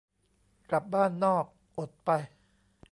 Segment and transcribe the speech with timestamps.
[0.69, 1.45] กลับบ้านนอก
[1.79, 2.09] อดไป